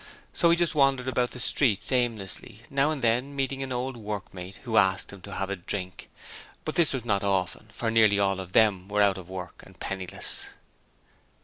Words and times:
So 0.33 0.49
he 0.49 0.57
just 0.57 0.73
wandered 0.73 1.07
about 1.07 1.29
the 1.29 1.39
streets 1.39 1.91
aimlessly, 1.91 2.63
now 2.71 2.89
and 2.89 3.03
then 3.03 3.35
meeting 3.35 3.61
an 3.61 3.71
old 3.71 3.95
workmate 3.95 4.55
who 4.63 4.75
asked 4.75 5.13
him 5.13 5.21
to 5.21 5.33
have 5.35 5.51
a 5.51 5.55
drink, 5.55 6.09
but 6.65 6.73
this 6.73 6.91
was 6.91 7.05
not 7.05 7.23
often, 7.23 7.69
for 7.71 7.91
nearly 7.91 8.17
all 8.17 8.39
of 8.39 8.53
them 8.53 8.87
were 8.87 9.03
out 9.03 9.19
of 9.19 9.29
work 9.29 9.61
and 9.63 9.79
penniless. 9.79 10.47